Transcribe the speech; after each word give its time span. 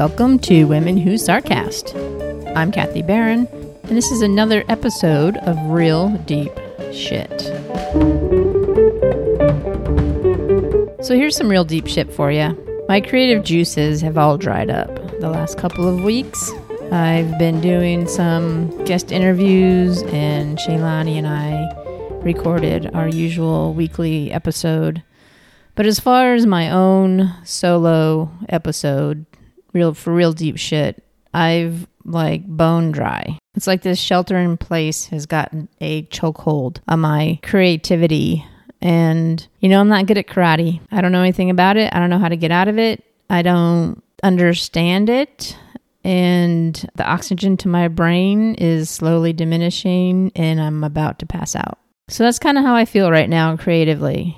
Welcome 0.00 0.38
to 0.38 0.64
Women 0.64 0.96
Who 0.96 1.16
Sarcast. 1.16 1.94
I'm 2.56 2.72
Kathy 2.72 3.02
Barron, 3.02 3.46
and 3.82 3.94
this 3.98 4.10
is 4.10 4.22
another 4.22 4.64
episode 4.66 5.36
of 5.36 5.58
Real 5.70 6.08
Deep 6.24 6.50
Shit. 6.90 7.38
So, 11.04 11.14
here's 11.14 11.36
some 11.36 11.50
real 11.50 11.64
deep 11.64 11.86
shit 11.86 12.10
for 12.10 12.32
you. 12.32 12.56
My 12.88 13.02
creative 13.02 13.44
juices 13.44 14.00
have 14.00 14.16
all 14.16 14.38
dried 14.38 14.70
up 14.70 14.88
the 15.20 15.28
last 15.28 15.58
couple 15.58 15.86
of 15.86 16.02
weeks. 16.02 16.50
I've 16.90 17.38
been 17.38 17.60
doing 17.60 18.08
some 18.08 18.70
guest 18.86 19.12
interviews, 19.12 20.00
and 20.04 20.56
Shaylani 20.56 21.16
and 21.16 21.26
I 21.26 21.70
recorded 22.22 22.90
our 22.94 23.06
usual 23.06 23.74
weekly 23.74 24.32
episode. 24.32 25.02
But 25.74 25.84
as 25.84 26.00
far 26.00 26.32
as 26.32 26.46
my 26.46 26.70
own 26.70 27.34
solo 27.44 28.30
episode, 28.48 29.26
real 29.72 29.94
for 29.94 30.12
real 30.12 30.32
deep 30.32 30.58
shit, 30.58 31.02
I've 31.32 31.86
like 32.04 32.46
bone 32.46 32.92
dry. 32.92 33.38
It's 33.54 33.66
like 33.66 33.82
this 33.82 33.98
shelter 33.98 34.38
in 34.38 34.56
place 34.56 35.06
has 35.06 35.26
gotten 35.26 35.68
a 35.80 36.04
chokehold 36.04 36.78
on 36.88 37.00
my 37.00 37.38
creativity. 37.42 38.44
And, 38.80 39.46
you 39.60 39.68
know, 39.68 39.80
I'm 39.80 39.88
not 39.88 40.06
good 40.06 40.18
at 40.18 40.26
karate. 40.26 40.80
I 40.90 41.00
don't 41.00 41.12
know 41.12 41.20
anything 41.20 41.50
about 41.50 41.76
it. 41.76 41.92
I 41.92 41.98
don't 41.98 42.10
know 42.10 42.18
how 42.18 42.28
to 42.28 42.36
get 42.36 42.50
out 42.50 42.68
of 42.68 42.78
it. 42.78 43.04
I 43.28 43.42
don't 43.42 44.02
understand 44.22 45.10
it. 45.10 45.56
And 46.02 46.88
the 46.94 47.04
oxygen 47.04 47.58
to 47.58 47.68
my 47.68 47.88
brain 47.88 48.54
is 48.54 48.88
slowly 48.88 49.34
diminishing, 49.34 50.32
and 50.34 50.58
I'm 50.58 50.82
about 50.82 51.18
to 51.18 51.26
pass 51.26 51.54
out. 51.54 51.78
So 52.08 52.24
that's 52.24 52.38
kind 52.38 52.56
of 52.56 52.64
how 52.64 52.74
I 52.74 52.86
feel 52.86 53.10
right 53.10 53.28
now 53.28 53.56
creatively. 53.58 54.36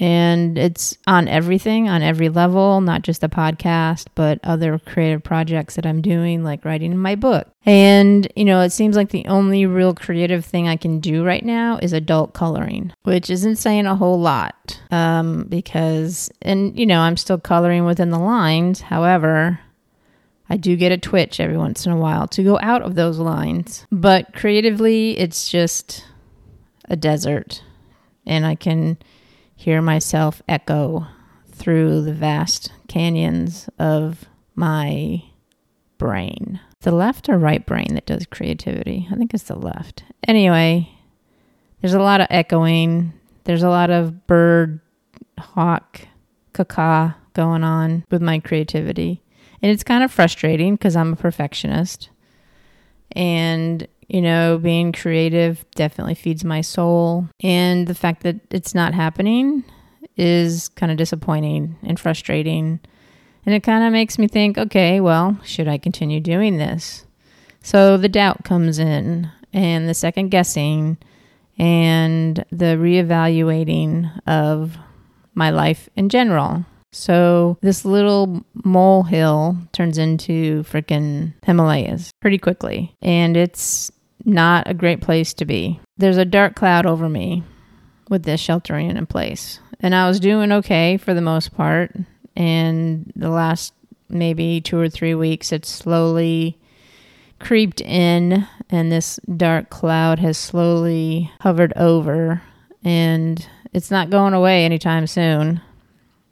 And 0.00 0.58
it's 0.58 0.98
on 1.06 1.28
everything, 1.28 1.88
on 1.88 2.02
every 2.02 2.28
level, 2.28 2.80
not 2.80 3.02
just 3.02 3.20
the 3.20 3.28
podcast, 3.28 4.06
but 4.16 4.40
other 4.42 4.76
creative 4.80 5.22
projects 5.22 5.76
that 5.76 5.86
I'm 5.86 6.02
doing, 6.02 6.42
like 6.42 6.64
writing 6.64 6.96
my 6.98 7.14
book. 7.14 7.46
And, 7.64 8.26
you 8.34 8.44
know, 8.44 8.60
it 8.62 8.70
seems 8.70 8.96
like 8.96 9.10
the 9.10 9.26
only 9.26 9.66
real 9.66 9.94
creative 9.94 10.44
thing 10.44 10.66
I 10.66 10.76
can 10.76 10.98
do 10.98 11.24
right 11.24 11.44
now 11.44 11.78
is 11.80 11.92
adult 11.92 12.34
coloring, 12.34 12.92
which 13.04 13.30
isn't 13.30 13.56
saying 13.56 13.86
a 13.86 13.94
whole 13.94 14.20
lot 14.20 14.80
um, 14.90 15.44
because, 15.44 16.28
and, 16.42 16.76
you 16.76 16.86
know, 16.86 16.98
I'm 16.98 17.16
still 17.16 17.38
coloring 17.38 17.84
within 17.84 18.10
the 18.10 18.18
lines. 18.18 18.80
However, 18.80 19.60
I 20.50 20.56
do 20.56 20.76
get 20.76 20.92
a 20.92 20.98
twitch 20.98 21.38
every 21.38 21.56
once 21.56 21.86
in 21.86 21.92
a 21.92 21.96
while 21.96 22.26
to 22.28 22.42
go 22.42 22.58
out 22.60 22.82
of 22.82 22.96
those 22.96 23.18
lines. 23.18 23.86
But 23.92 24.34
creatively, 24.34 25.16
it's 25.18 25.48
just 25.48 26.04
a 26.86 26.96
desert. 26.96 27.62
And 28.26 28.44
I 28.44 28.56
can 28.56 28.98
hear 29.54 29.80
myself 29.80 30.42
echo 30.48 31.06
through 31.50 32.02
the 32.02 32.12
vast 32.12 32.72
canyons 32.88 33.68
of 33.78 34.24
my 34.54 35.22
brain. 35.98 36.60
The 36.80 36.92
left 36.92 37.28
or 37.28 37.38
right 37.38 37.64
brain 37.64 37.94
that 37.94 38.06
does 38.06 38.26
creativity? 38.26 39.08
I 39.10 39.14
think 39.16 39.32
it's 39.32 39.44
the 39.44 39.58
left. 39.58 40.04
Anyway, 40.28 40.90
there's 41.80 41.94
a 41.94 42.00
lot 42.00 42.20
of 42.20 42.26
echoing. 42.30 43.12
There's 43.44 43.62
a 43.62 43.68
lot 43.68 43.90
of 43.90 44.26
bird, 44.26 44.80
hawk, 45.38 46.00
caca 46.52 47.14
going 47.34 47.64
on 47.64 48.04
with 48.10 48.22
my 48.22 48.38
creativity. 48.38 49.22
And 49.62 49.70
it's 49.70 49.84
kind 49.84 50.04
of 50.04 50.12
frustrating 50.12 50.74
because 50.74 50.96
I'm 50.96 51.14
a 51.14 51.16
perfectionist. 51.16 52.10
And 53.12 53.86
you 54.14 54.22
know, 54.22 54.58
being 54.58 54.92
creative 54.92 55.68
definitely 55.74 56.14
feeds 56.14 56.44
my 56.44 56.60
soul. 56.60 57.28
And 57.42 57.88
the 57.88 57.96
fact 57.96 58.22
that 58.22 58.36
it's 58.52 58.72
not 58.72 58.94
happening 58.94 59.64
is 60.16 60.68
kind 60.68 60.92
of 60.92 60.98
disappointing 60.98 61.74
and 61.82 61.98
frustrating. 61.98 62.78
And 63.44 63.56
it 63.56 63.64
kind 63.64 63.84
of 63.84 63.92
makes 63.92 64.16
me 64.16 64.28
think, 64.28 64.56
okay, 64.56 65.00
well, 65.00 65.40
should 65.42 65.66
I 65.66 65.78
continue 65.78 66.20
doing 66.20 66.58
this? 66.58 67.06
So 67.60 67.96
the 67.96 68.08
doubt 68.08 68.44
comes 68.44 68.78
in, 68.78 69.32
and 69.52 69.88
the 69.88 69.94
second 69.94 70.28
guessing, 70.28 70.96
and 71.58 72.44
the 72.52 72.76
reevaluating 72.76 74.12
of 74.28 74.78
my 75.34 75.50
life 75.50 75.88
in 75.96 76.08
general. 76.08 76.64
So 76.92 77.58
this 77.62 77.84
little 77.84 78.44
molehill 78.62 79.56
turns 79.72 79.98
into 79.98 80.62
freaking 80.62 81.34
Himalayas 81.44 82.12
pretty 82.20 82.38
quickly. 82.38 82.94
And 83.02 83.36
it's 83.36 83.90
not 84.24 84.68
a 84.68 84.74
great 84.74 85.00
place 85.00 85.34
to 85.34 85.44
be. 85.44 85.80
There's 85.96 86.16
a 86.16 86.24
dark 86.24 86.54
cloud 86.54 86.86
over 86.86 87.08
me 87.08 87.42
with 88.08 88.24
this 88.24 88.40
sheltering 88.40 88.96
in 88.96 89.06
place. 89.06 89.60
And 89.80 89.94
I 89.94 90.08
was 90.08 90.20
doing 90.20 90.52
okay 90.52 90.96
for 90.96 91.14
the 91.14 91.20
most 91.20 91.54
part. 91.54 91.94
And 92.36 93.12
the 93.16 93.30
last 93.30 93.74
maybe 94.08 94.60
two 94.60 94.78
or 94.78 94.88
three 94.88 95.14
weeks, 95.14 95.52
it's 95.52 95.68
slowly 95.68 96.58
creeped 97.40 97.80
in, 97.80 98.46
and 98.70 98.90
this 98.90 99.20
dark 99.36 99.70
cloud 99.70 100.18
has 100.18 100.38
slowly 100.38 101.30
hovered 101.40 101.72
over. 101.76 102.42
And 102.82 103.46
it's 103.72 103.90
not 103.90 104.10
going 104.10 104.34
away 104.34 104.64
anytime 104.64 105.06
soon 105.06 105.60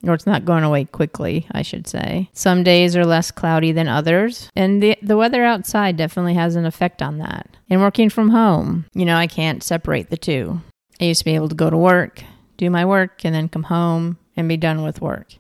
or 0.05 0.15
it's 0.15 0.27
not 0.27 0.45
going 0.45 0.65
away 0.65 0.85
quickly, 0.85 1.47
I 1.53 1.63
should 1.63 1.87
say. 1.87 2.29
Some 2.33 2.63
days 2.63 2.97
are 2.97 3.07
less 3.07 3.31
cloudy 3.31 3.73
than 3.73 3.89
others, 3.89 4.51
and 4.57 4.83
the 4.83 4.97
the 5.03 5.17
weather 5.17 5.45
outside 5.45 5.97
definitely 5.97 6.35
has 6.35 6.57
an 6.57 6.67
effect 6.67 7.03
on 7.03 7.19
that. 7.19 7.49
And 7.71 7.81
working 7.81 8.11
from 8.11 8.31
home, 8.31 8.87
you 8.95 9.05
know, 9.05 9.17
I 9.17 9.27
can't 9.27 9.63
separate 9.63 10.11
the 10.11 10.17
two. 10.17 10.61
I 11.01 11.05
used 11.05 11.21
to 11.21 11.25
be 11.25 11.35
able 11.35 11.49
to 11.49 11.55
go 11.55 11.71
to 11.71 11.77
work, 11.77 12.23
do 12.57 12.69
my 12.71 12.85
work, 12.85 13.25
and 13.25 13.35
then 13.35 13.49
come 13.49 13.65
home 13.65 14.19
and 14.37 14.49
be 14.49 14.57
done 14.57 14.83
with 14.83 15.01
work. 15.01 15.35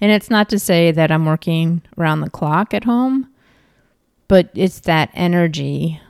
And 0.00 0.12
it's 0.12 0.30
not 0.30 0.48
to 0.50 0.58
say 0.58 0.92
that 0.92 1.10
I'm 1.10 1.26
working 1.26 1.82
around 1.98 2.20
the 2.20 2.30
clock 2.30 2.72
at 2.72 2.84
home, 2.84 3.28
but 4.28 4.50
it's 4.54 4.80
that 4.80 5.10
energy 5.14 6.00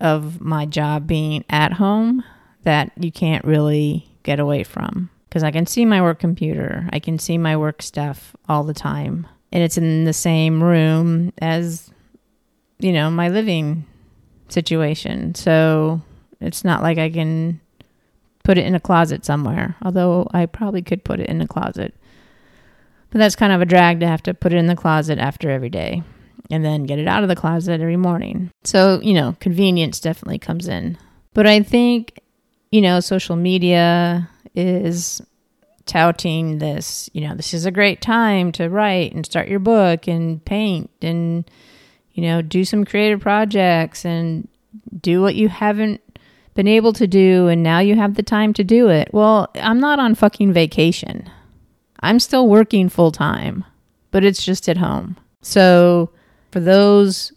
of 0.00 0.40
my 0.40 0.66
job 0.66 1.06
being 1.06 1.44
at 1.48 1.74
home 1.74 2.22
that 2.62 2.92
you 2.98 3.10
can't 3.10 3.44
really 3.44 4.08
get 4.22 4.38
away 4.38 4.62
from 4.62 5.10
because 5.28 5.42
I 5.42 5.50
can 5.50 5.66
see 5.66 5.84
my 5.84 6.00
work 6.00 6.18
computer. 6.18 6.88
I 6.92 6.98
can 6.98 7.18
see 7.18 7.38
my 7.38 7.56
work 7.56 7.82
stuff 7.82 8.34
all 8.48 8.64
the 8.64 8.74
time. 8.74 9.26
And 9.52 9.62
it's 9.62 9.78
in 9.78 10.04
the 10.04 10.12
same 10.12 10.62
room 10.62 11.32
as, 11.38 11.90
you 12.78 12.92
know, 12.92 13.10
my 13.10 13.28
living 13.28 13.86
situation. 14.48 15.34
So 15.34 16.00
it's 16.40 16.64
not 16.64 16.82
like 16.82 16.98
I 16.98 17.10
can 17.10 17.60
put 18.44 18.58
it 18.58 18.66
in 18.66 18.74
a 18.74 18.80
closet 18.80 19.24
somewhere, 19.24 19.76
although 19.82 20.26
I 20.32 20.46
probably 20.46 20.82
could 20.82 21.04
put 21.04 21.20
it 21.20 21.28
in 21.28 21.40
a 21.40 21.46
closet. 21.46 21.94
But 23.10 23.18
that's 23.18 23.36
kind 23.36 23.52
of 23.52 23.60
a 23.60 23.66
drag 23.66 24.00
to 24.00 24.06
have 24.06 24.22
to 24.24 24.34
put 24.34 24.52
it 24.52 24.56
in 24.56 24.66
the 24.66 24.76
closet 24.76 25.18
after 25.18 25.50
every 25.50 25.70
day 25.70 26.02
and 26.50 26.64
then 26.64 26.84
get 26.84 26.98
it 26.98 27.08
out 27.08 27.22
of 27.22 27.28
the 27.28 27.36
closet 27.36 27.80
every 27.80 27.96
morning. 27.96 28.50
So, 28.64 29.00
you 29.02 29.14
know, 29.14 29.36
convenience 29.40 30.00
definitely 30.00 30.38
comes 30.38 30.68
in. 30.68 30.98
But 31.34 31.46
I 31.46 31.62
think, 31.62 32.20
you 32.70 32.80
know, 32.80 33.00
social 33.00 33.36
media, 33.36 34.28
is 34.58 35.22
touting 35.86 36.58
this, 36.58 37.08
you 37.12 37.26
know, 37.26 37.34
this 37.34 37.54
is 37.54 37.64
a 37.64 37.70
great 37.70 38.00
time 38.00 38.52
to 38.52 38.68
write 38.68 39.12
and 39.14 39.24
start 39.24 39.48
your 39.48 39.58
book 39.58 40.06
and 40.06 40.44
paint 40.44 40.90
and, 41.00 41.50
you 42.12 42.22
know, 42.22 42.42
do 42.42 42.64
some 42.64 42.84
creative 42.84 43.20
projects 43.20 44.04
and 44.04 44.46
do 45.00 45.22
what 45.22 45.34
you 45.34 45.48
haven't 45.48 46.00
been 46.54 46.68
able 46.68 46.92
to 46.92 47.06
do 47.06 47.48
and 47.48 47.62
now 47.62 47.78
you 47.78 47.94
have 47.96 48.14
the 48.14 48.22
time 48.22 48.52
to 48.52 48.64
do 48.64 48.88
it. 48.88 49.08
Well, 49.12 49.48
I'm 49.54 49.80
not 49.80 49.98
on 49.98 50.14
fucking 50.14 50.52
vacation. 50.52 51.30
I'm 52.00 52.20
still 52.20 52.48
working 52.48 52.88
full 52.88 53.10
time, 53.10 53.64
but 54.10 54.24
it's 54.24 54.44
just 54.44 54.68
at 54.68 54.76
home. 54.76 55.16
So, 55.40 56.10
for 56.50 56.60
those 56.60 57.32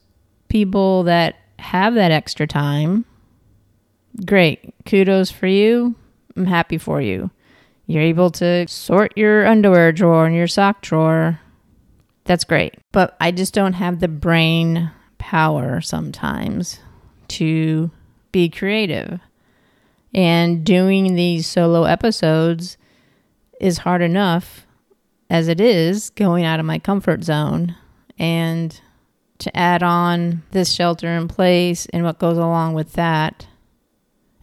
people 0.49 1.03
that 1.03 1.35
have 1.59 1.93
that 1.95 2.11
extra 2.11 2.47
time, 2.47 3.05
great. 4.25 4.73
Kudos 4.85 5.31
for 5.31 5.47
you. 5.47 5.95
I'm 6.35 6.45
happy 6.45 6.78
for 6.78 7.01
you. 7.01 7.31
You're 7.87 8.03
able 8.03 8.29
to 8.31 8.67
sort 8.67 9.17
your 9.17 9.45
underwear 9.45 9.91
drawer 9.91 10.25
and 10.25 10.35
your 10.35 10.47
sock 10.47 10.81
drawer. 10.81 11.39
That's 12.25 12.43
great. 12.43 12.75
But 12.91 13.17
I 13.19 13.31
just 13.31 13.53
don't 13.53 13.73
have 13.73 13.99
the 13.99 14.07
brain 14.07 14.91
power 15.17 15.81
sometimes 15.81 16.79
to 17.29 17.91
be 18.31 18.49
creative. 18.49 19.19
And 20.13 20.63
doing 20.66 21.16
these 21.16 21.47
solo 21.47 21.83
episodes 21.83 22.77
is 23.59 23.79
hard 23.79 24.01
enough 24.01 24.66
as 25.29 25.47
it 25.47 25.61
is 25.61 26.09
going 26.11 26.43
out 26.43 26.59
of 26.59 26.66
my 26.66 26.79
comfort 26.79 27.23
zone. 27.23 27.75
And 28.19 28.79
to 29.39 29.57
add 29.57 29.81
on 29.81 30.43
this 30.51 30.72
shelter 30.72 31.07
in 31.07 31.27
place 31.27 31.87
and 31.87 32.03
what 32.03 32.19
goes 32.19 32.37
along 32.37 32.73
with 32.73 32.93
that 32.93 33.47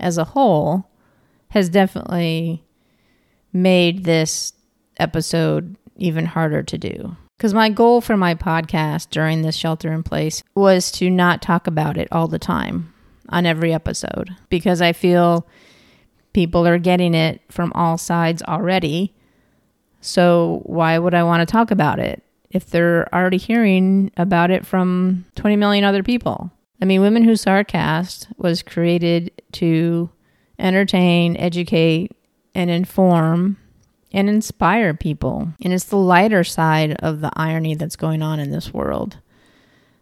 as 0.01 0.19
a 0.19 0.25
whole 0.25 0.88
has 1.51 1.69
definitely 1.69 2.65
made 3.53 4.05
this 4.05 4.53
episode 4.99 5.77
even 5.97 6.27
harder 6.27 6.63
to 6.63 6.79
do. 6.79 7.17
Because 7.37 7.55
my 7.55 7.69
goal 7.69 8.01
for 8.01 8.17
my 8.17 8.35
podcast 8.35 9.11
during 9.11 9.43
this 9.43 9.57
shelter 9.57 9.93
in 9.93 10.03
place 10.03 10.43
was 10.55 10.91
to 10.93 11.09
not 11.09 11.41
talk 11.41 11.67
about 11.67 11.97
it 11.97 12.09
all 12.11 12.29
the 12.29 12.39
time 12.39 12.93
on 13.29 13.47
every 13.47 13.73
episode 13.73 14.31
because 14.49 14.83
I 14.83 14.93
feel 14.93 15.47
people 16.33 16.67
are 16.67 16.79
getting 16.79 17.15
it 17.15 17.41
from 17.49 17.73
all 17.75 17.97
sides 17.97 18.43
already. 18.43 19.15
So 20.01 20.63
why 20.65 20.99
would 20.99 21.15
I 21.15 21.23
want 21.23 21.47
to 21.47 21.53
talk 21.53 21.71
about 21.71 21.99
it? 22.01 22.23
if 22.51 22.71
they're 22.71 23.13
already 23.15 23.37
hearing 23.37 24.11
about 24.17 24.51
it 24.51 24.67
from 24.67 25.25
20 25.37 25.57
million 25.57 25.85
other 25.85 26.03
people? 26.03 26.51
I 26.81 26.85
mean, 26.85 27.01
Women 27.01 27.25
Who 27.25 27.33
Sarcast 27.33 28.29
was 28.37 28.63
created 28.63 29.43
to 29.53 30.11
entertain, 30.59 31.37
educate, 31.37 32.13
and 32.55 32.71
inform 32.71 33.57
and 34.13 34.29
inspire 34.29 34.95
people. 34.95 35.53
And 35.63 35.73
it's 35.73 35.85
the 35.85 35.97
lighter 35.97 36.45
side 36.45 36.97
of 37.01 37.21
the 37.21 37.31
irony 37.37 37.75
that's 37.75 37.97
going 37.97 38.23
on 38.23 38.41
in 38.41 38.51
this 38.51 38.73
world. 38.73 39.19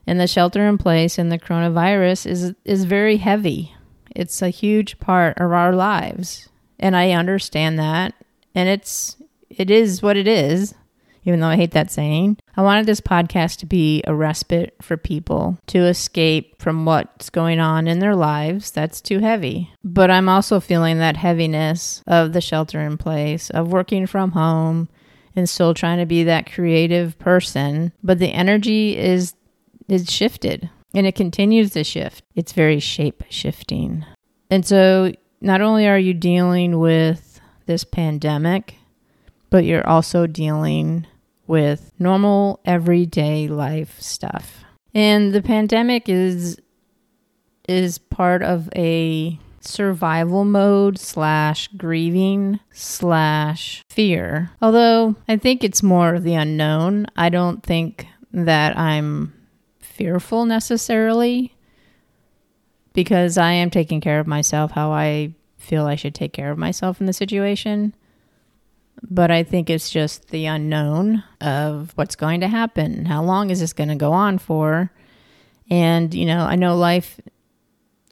And 0.06 0.20
the 0.20 0.28
shelter 0.28 0.66
in 0.68 0.78
place 0.78 1.18
and 1.18 1.32
the 1.32 1.38
coronavirus 1.38 2.26
is 2.26 2.54
is 2.64 2.84
very 2.84 3.16
heavy. 3.16 3.74
It's 4.14 4.40
a 4.40 4.50
huge 4.50 4.98
part 5.00 5.36
of 5.38 5.52
our 5.52 5.74
lives. 5.74 6.48
And 6.78 6.96
I 6.96 7.10
understand 7.10 7.78
that. 7.78 8.14
And 8.54 8.68
it's 8.68 9.16
it 9.50 9.70
is 9.70 10.02
what 10.02 10.16
it 10.16 10.28
is 10.28 10.74
even 11.26 11.40
though 11.40 11.48
I 11.48 11.56
hate 11.56 11.72
that 11.72 11.90
saying. 11.90 12.38
I 12.56 12.62
wanted 12.62 12.86
this 12.86 13.02
podcast 13.02 13.58
to 13.58 13.66
be 13.66 14.02
a 14.06 14.14
respite 14.14 14.74
for 14.80 14.96
people 14.96 15.58
to 15.66 15.80
escape 15.80 16.60
from 16.60 16.86
what's 16.86 17.28
going 17.28 17.60
on 17.60 17.86
in 17.86 17.98
their 17.98 18.16
lives 18.16 18.70
that's 18.70 19.02
too 19.02 19.18
heavy. 19.18 19.70
But 19.84 20.10
I'm 20.10 20.28
also 20.30 20.58
feeling 20.58 20.98
that 20.98 21.18
heaviness 21.18 22.02
of 22.06 22.32
the 22.32 22.40
shelter 22.40 22.80
in 22.80 22.96
place, 22.96 23.50
of 23.50 23.72
working 23.72 24.06
from 24.06 24.30
home 24.30 24.88
and 25.34 25.46
still 25.46 25.74
trying 25.74 25.98
to 25.98 26.06
be 26.06 26.24
that 26.24 26.50
creative 26.50 27.18
person, 27.18 27.92
but 28.02 28.18
the 28.18 28.32
energy 28.32 28.96
is 28.96 29.34
is 29.88 30.10
shifted 30.10 30.68
and 30.94 31.06
it 31.06 31.14
continues 31.14 31.72
to 31.72 31.84
shift. 31.84 32.24
It's 32.34 32.52
very 32.52 32.80
shape 32.80 33.22
shifting. 33.28 34.04
And 34.50 34.64
so 34.64 35.12
not 35.42 35.60
only 35.60 35.86
are 35.86 35.98
you 35.98 36.14
dealing 36.14 36.78
with 36.78 37.38
this 37.66 37.84
pandemic, 37.84 38.76
but 39.50 39.64
you're 39.64 39.86
also 39.86 40.26
dealing 40.26 41.06
with 41.46 41.92
normal 41.98 42.60
everyday 42.64 43.48
life 43.48 44.00
stuff. 44.00 44.64
And 44.94 45.32
the 45.32 45.42
pandemic 45.42 46.08
is 46.08 46.58
is 47.68 47.98
part 47.98 48.42
of 48.42 48.68
a 48.76 49.38
survival 49.60 50.44
mode 50.44 50.98
slash 50.98 51.68
grieving 51.76 52.60
slash 52.70 53.84
fear. 53.90 54.50
Although 54.62 55.16
I 55.28 55.36
think 55.36 55.64
it's 55.64 55.82
more 55.82 56.14
of 56.14 56.22
the 56.22 56.34
unknown. 56.34 57.06
I 57.16 57.28
don't 57.28 57.62
think 57.62 58.06
that 58.32 58.78
I'm 58.78 59.32
fearful 59.80 60.46
necessarily 60.46 61.54
because 62.92 63.36
I 63.36 63.52
am 63.52 63.70
taking 63.70 64.00
care 64.00 64.20
of 64.20 64.26
myself 64.26 64.70
how 64.70 64.92
I 64.92 65.34
feel 65.58 65.86
I 65.86 65.96
should 65.96 66.14
take 66.14 66.32
care 66.32 66.50
of 66.50 66.58
myself 66.58 67.00
in 67.00 67.06
the 67.06 67.12
situation 67.12 67.94
but 69.02 69.30
I 69.30 69.42
think 69.42 69.70
it's 69.70 69.90
just 69.90 70.28
the 70.28 70.46
unknown 70.46 71.22
of 71.40 71.92
what's 71.96 72.16
going 72.16 72.40
to 72.40 72.48
happen. 72.48 73.04
How 73.04 73.22
long 73.22 73.50
is 73.50 73.60
this 73.60 73.72
going 73.72 73.88
to 73.88 73.94
go 73.94 74.12
on 74.12 74.38
for? 74.38 74.90
And, 75.68 76.14
you 76.14 76.26
know, 76.26 76.40
I 76.40 76.56
know 76.56 76.76
life, 76.76 77.20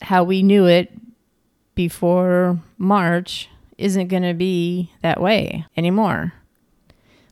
how 0.02 0.24
we 0.24 0.42
knew 0.42 0.66
it 0.66 0.92
before 1.74 2.60
March, 2.78 3.48
isn't 3.78 4.08
going 4.08 4.22
to 4.22 4.34
be 4.34 4.92
that 5.02 5.20
way 5.20 5.66
anymore, 5.76 6.32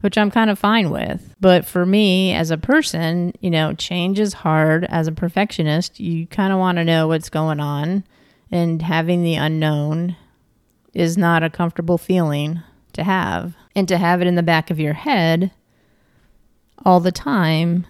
which 0.00 0.19
I'm 0.19 0.31
kind 0.31 0.50
of 0.50 0.58
fine 0.58 0.90
with. 0.90 1.34
But 1.40 1.64
for 1.64 1.87
me 1.87 2.32
as 2.32 2.50
a 2.50 2.58
person, 2.58 3.32
you 3.40 3.50
know, 3.50 3.75
change 3.75 4.19
is 4.19 4.32
hard. 4.32 4.84
As 4.84 5.06
a 5.06 5.12
perfectionist, 5.12 6.00
you 6.00 6.26
kind 6.26 6.52
of 6.52 6.58
want 6.58 6.78
to 6.78 6.84
know 6.84 7.06
what's 7.06 7.31
going 7.31 7.60
on, 7.60 8.05
and 8.50 8.82
having 8.82 9.22
the 9.22 9.34
unknown 9.34 10.16
is 10.94 11.16
not 11.16 11.43
a 11.43 11.50
comfortable 11.50 11.98
feeling 11.98 12.62
to 12.94 13.04
have. 13.04 13.54
And 13.74 13.88
to 13.88 13.98
have 13.98 14.20
it 14.20 14.26
in 14.26 14.34
the 14.34 14.42
back 14.42 14.70
of 14.70 14.80
your 14.80 14.92
head 14.92 15.50
all 16.84 17.00
the 17.00 17.12
time 17.12 17.86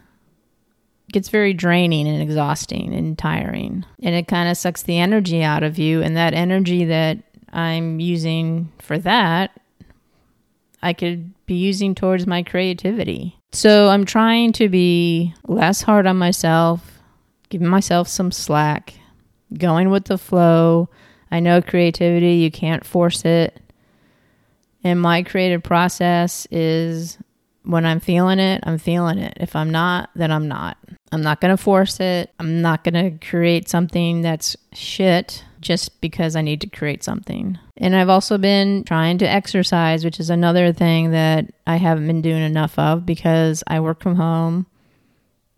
gets 1.11 1.29
very 1.29 1.53
draining 1.53 2.09
and 2.09 2.23
exhausting 2.23 2.95
and 2.95 3.19
tiring. 3.19 3.85
And 4.03 4.15
it 4.15 4.29
kind 4.29 4.49
of 4.49 4.57
sucks 4.57 4.83
the 4.83 4.99
energy 4.99 5.43
out 5.43 5.63
of 5.63 5.79
you. 5.79 6.03
And 6.03 6.17
that 6.17 6.35
energy 6.35 6.85
that 6.87 7.19
I'm 7.53 8.01
using 8.01 8.73
for 8.79 8.99
that, 8.99 9.61
I 10.83 10.93
could 10.93 11.33
be 11.47 11.55
using 11.55 11.95
towards 11.95 12.27
my 12.27 12.43
creativity. 12.43 13.39
So 13.53 13.89
I'm 13.91 14.05
trying 14.05 14.53
to 14.53 14.69
be 14.69 15.35
less 15.47 15.83
hard 15.83 16.07
on 16.07 16.17
myself, 16.17 16.99
giving 17.51 17.69
myself 17.69 18.09
some 18.09 18.33
slack, 18.33 18.95
going 19.59 19.91
with 19.91 20.07
the 20.07 20.19
flow. 20.19 20.89
I 21.31 21.41
know 21.41 21.61
creativity, 21.61 22.37
you 22.37 22.51
can't 22.51 22.85
force 22.85 23.25
it. 23.25 23.61
And 24.85 25.01
my 25.01 25.23
creative 25.23 25.63
process 25.63 26.47
is 26.51 27.19
when 27.65 27.87
I'm 27.87 28.01
feeling 28.01 28.39
it, 28.39 28.63
I'm 28.65 28.79
feeling 28.79 29.19
it. 29.19 29.37
If 29.41 29.55
I'm 29.55 29.71
not, 29.71 30.11
then 30.15 30.33
I'm 30.33 30.49
not. 30.49 30.77
I'm 31.13 31.23
not 31.23 31.41
going 31.41 31.57
to 31.57 31.63
force 31.63 32.01
it. 32.01 32.33
I'm 32.39 32.63
not 32.63 32.85
going 32.85 32.95
to 32.95 33.27
create 33.27 33.69
something 33.69 34.23
that's 34.23 34.57
shit 34.73 35.45
just 35.61 36.01
because 36.01 36.35
I 36.35 36.43
need 36.43 36.61
to 36.63 36.67
create 36.67 37.05
something. 37.05 37.59
And 37.77 37.95
I've 37.95 38.09
also 38.09 38.39
been 38.39 38.83
trying 38.85 39.19
to 39.19 39.29
exercise, 39.29 40.05
which 40.05 40.19
is 40.19 40.31
another 40.31 40.73
thing 40.73 41.13
that 41.13 41.53
I 41.67 41.77
haven't 41.77 42.07
been 42.07 42.23
doing 42.23 42.43
enough 42.43 42.79
of 42.79 43.07
because 43.07 43.63
I 43.67 43.81
work 43.81 44.03
from 44.03 44.17
home. 44.17 44.67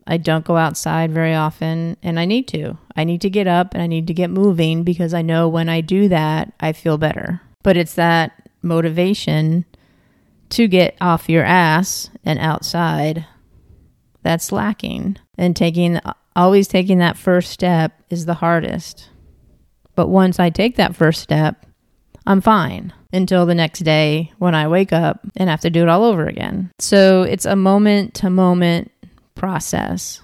I 0.07 0.19
don't 0.19 0.45
go 0.45 0.59
outside 0.59 1.13
very 1.13 1.35
often, 1.35 1.97
and 2.03 2.21
I 2.21 2.27
need 2.27 2.47
to. 2.49 2.77
I 2.95 3.05
need 3.05 3.23
to 3.23 3.31
get 3.31 3.47
up 3.47 3.73
and 3.73 3.83
I 3.83 3.87
need 3.87 4.07
to 4.09 4.15
get 4.15 4.29
moving 4.29 4.85
because 4.85 5.15
I 5.15 5.23
know 5.23 5.49
when 5.49 5.71
I 5.71 5.81
do 5.81 6.09
that, 6.09 6.53
I 6.61 6.73
feel 6.73 6.99
better. 6.99 7.41
But 7.63 7.79
it's 7.79 7.95
that 7.95 8.44
motivation 8.65 9.65
to 10.51 10.69
get 10.69 10.97
off 11.01 11.29
your 11.29 11.45
ass 11.45 12.11
and 12.25 12.39
outside 12.39 13.27
that's 14.23 14.51
lacking. 14.51 15.19
And 15.37 15.55
taking 15.55 16.01
always 16.35 16.67
taking 16.67 16.99
that 16.99 17.17
first 17.17 17.51
step 17.51 18.03
is 18.11 18.27
the 18.27 18.35
hardest. 18.35 19.11
But 19.95 20.09
once 20.09 20.41
i 20.41 20.51
take 20.51 20.77
that 20.77 20.97
first 20.97 21.21
step 21.21 21.67
i'm 22.27 22.41
fine 22.41 22.93
until 23.13 23.47
the 23.47 23.55
next 23.55 23.81
day 23.81 24.33
when 24.39 24.55
i 24.55 24.67
wake 24.67 24.93
up 24.93 25.21
and 25.37 25.49
have 25.49 25.61
to 25.61 25.71
do 25.71 25.83
it 25.83 25.89
all 25.89 26.03
over 26.03 26.27
again. 26.27 26.73
So 26.81 27.23
it's 27.23 27.45
a 27.45 27.55
moment 27.55 28.15
to 28.15 28.31
moment 28.31 28.91
process. 29.35 30.21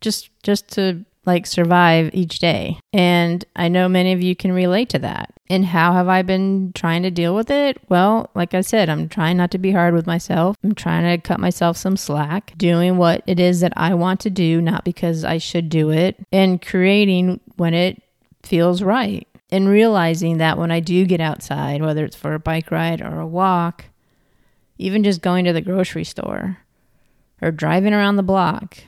Just 0.00 0.28
just 0.42 0.68
to 0.72 1.04
like 1.26 1.46
survive 1.46 2.10
each 2.12 2.38
day. 2.38 2.78
And 2.92 3.44
I 3.56 3.68
know 3.68 3.88
many 3.88 4.12
of 4.12 4.22
you 4.22 4.36
can 4.36 4.52
relate 4.52 4.88
to 4.90 4.98
that. 5.00 5.32
And 5.48 5.66
how 5.66 5.92
have 5.92 6.08
I 6.08 6.22
been 6.22 6.72
trying 6.74 7.02
to 7.02 7.10
deal 7.10 7.34
with 7.34 7.50
it? 7.50 7.78
Well, 7.88 8.30
like 8.34 8.54
I 8.54 8.60
said, 8.62 8.88
I'm 8.88 9.08
trying 9.08 9.36
not 9.36 9.50
to 9.52 9.58
be 9.58 9.72
hard 9.72 9.94
with 9.94 10.06
myself. 10.06 10.56
I'm 10.64 10.74
trying 10.74 11.04
to 11.04 11.26
cut 11.26 11.40
myself 11.40 11.76
some 11.76 11.96
slack, 11.96 12.54
doing 12.56 12.96
what 12.96 13.22
it 13.26 13.38
is 13.38 13.60
that 13.60 13.72
I 13.76 13.94
want 13.94 14.20
to 14.20 14.30
do, 14.30 14.60
not 14.60 14.84
because 14.84 15.24
I 15.24 15.38
should 15.38 15.68
do 15.68 15.90
it, 15.90 16.16
and 16.32 16.62
creating 16.62 17.40
when 17.56 17.74
it 17.74 18.02
feels 18.42 18.82
right. 18.82 19.26
And 19.50 19.68
realizing 19.68 20.38
that 20.38 20.58
when 20.58 20.72
I 20.72 20.80
do 20.80 21.04
get 21.04 21.20
outside, 21.20 21.80
whether 21.82 22.04
it's 22.04 22.16
for 22.16 22.34
a 22.34 22.40
bike 22.40 22.72
ride 22.72 23.00
or 23.00 23.20
a 23.20 23.26
walk, 23.26 23.84
even 24.78 25.04
just 25.04 25.22
going 25.22 25.44
to 25.44 25.52
the 25.52 25.60
grocery 25.60 26.02
store 26.02 26.58
or 27.40 27.52
driving 27.52 27.92
around 27.92 28.16
the 28.16 28.24
block, 28.24 28.78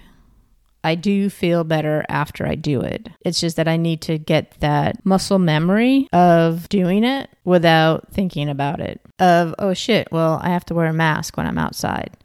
I 0.86 0.94
do 0.94 1.28
feel 1.28 1.64
better 1.64 2.04
after 2.08 2.46
I 2.46 2.54
do 2.54 2.80
it. 2.80 3.08
It's 3.22 3.40
just 3.40 3.56
that 3.56 3.66
I 3.66 3.76
need 3.76 4.02
to 4.02 4.18
get 4.18 4.54
that 4.60 5.04
muscle 5.04 5.40
memory 5.40 6.06
of 6.12 6.68
doing 6.68 7.02
it 7.02 7.28
without 7.44 8.12
thinking 8.12 8.48
about 8.48 8.78
it. 8.78 9.00
Of, 9.18 9.52
oh 9.58 9.74
shit, 9.74 10.06
well, 10.12 10.38
I 10.40 10.50
have 10.50 10.64
to 10.66 10.74
wear 10.74 10.86
a 10.86 10.92
mask 10.92 11.36
when 11.36 11.44
I'm 11.44 11.58
outside. 11.58 12.16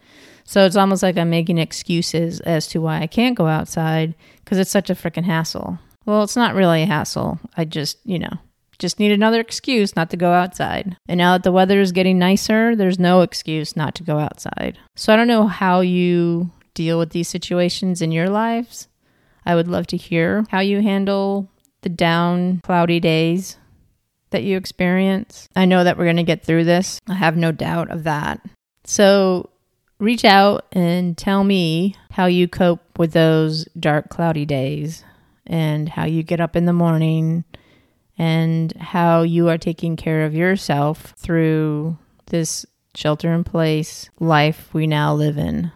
So 0.44 0.64
it's 0.64 0.76
almost 0.76 1.02
like 1.02 1.18
I'm 1.18 1.32
making 1.32 1.58
excuses 1.58 2.40
as 2.42 2.68
to 2.68 2.82
why 2.82 3.02
I 3.02 3.08
can't 3.08 3.36
go 3.36 3.48
outside 3.48 4.14
because 4.46 4.60
it's 4.60 4.70
such 4.70 4.92
a 4.92 4.96
freaking 4.96 5.26
hassle. 5.26 5.80
Well, 6.06 6.22
it's 6.22 6.36
not 6.36 6.54
really 6.54 6.84
a 6.84 6.86
hassle. 6.86 7.40
I 7.58 7.66
just, 7.66 7.98
you 8.06 8.20
know, 8.20 8.38
just 8.78 9.00
need 9.00 9.12
another 9.12 9.40
excuse 9.40 9.96
not 9.96 10.12
to 10.12 10.18
go 10.18 10.34
outside. 10.34 10.96
And 11.08 11.18
now 11.18 11.34
that 11.34 11.42
the 11.42 11.52
weather 11.52 11.82
is 11.82 11.92
getting 11.92 12.20
nicer, 12.20 12.76
there's 12.76 13.00
no 13.00 13.22
excuse 13.22 13.76
not 13.76 13.96
to 13.96 14.04
go 14.04 14.20
outside. 14.20 14.78
So 14.96 15.12
I 15.12 15.16
don't 15.16 15.28
know 15.28 15.48
how 15.48 15.82
you 15.82 16.52
deal 16.74 16.98
with 17.00 17.12
these 17.12 17.28
situations 17.28 18.02
in 18.02 18.12
your 18.12 18.30
lives. 18.30 18.88
I 19.46 19.56
would 19.56 19.68
love 19.68 19.88
to 19.88 19.98
hear 19.98 20.46
how 20.50 20.60
you 20.60 20.82
handle 20.82 21.50
the 21.82 21.90
down, 21.90 22.62
cloudy 22.64 23.00
days 23.00 23.58
that 24.30 24.44
you 24.44 24.58
experience. 24.58 25.48
I 25.56 25.66
know 25.66 25.84
that 25.84 25.98
we're 25.98 26.06
going 26.06 26.16
to 26.18 26.24
get 26.24 26.44
through 26.44 26.66
this. 26.66 27.02
I 27.08 27.16
have 27.16 27.36
no 27.36 27.52
doubt 27.52 27.92
of 27.92 28.04
that. 28.04 28.42
So 28.86 29.50
reach 30.00 30.26
out 30.26 30.66
and 30.72 31.18
tell 31.18 31.44
me 31.44 31.96
how 32.12 32.26
you 32.26 32.48
cope 32.48 32.98
with 32.98 33.14
those 33.14 33.66
dark, 33.80 34.10
cloudy 34.10 34.46
days 34.46 35.04
and 35.46 35.90
how 35.90 36.06
you 36.06 36.24
get 36.24 36.40
up 36.40 36.56
in 36.56 36.66
the 36.66 36.74
morning 36.74 37.44
and 38.18 38.72
how 38.78 39.22
you 39.22 39.50
are 39.50 39.58
taking 39.58 39.96
care 39.96 40.26
of 40.26 40.34
yourself 40.34 41.14
through 41.18 41.98
this 42.28 42.66
shelter 42.96 43.34
in 43.34 43.44
place 43.44 44.10
life 44.20 44.70
we 44.74 44.88
now 44.88 45.14
live 45.14 45.38
in. 45.38 45.72